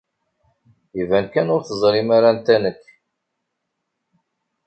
Iban 1.01 1.25
kan 1.33 1.51
ur 1.55 1.61
teẓrim 1.63 2.09
ara 2.17 2.29
anta 2.31 2.55
nekk. 2.63 2.83